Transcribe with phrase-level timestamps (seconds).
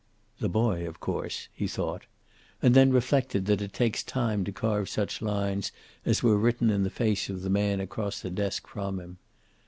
[0.39, 2.07] "The boy, of course," he thought.
[2.59, 5.71] And then reflected that it takes time to carve such lines
[6.07, 9.19] as were written in the face of the man across the desk from him.